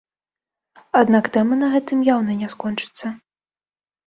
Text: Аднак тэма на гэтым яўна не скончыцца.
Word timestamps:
Аднак 1.01 1.29
тэма 1.35 1.57
на 1.59 1.69
гэтым 1.75 2.01
яўна 2.15 2.39
не 2.41 2.49
скончыцца. 2.55 3.07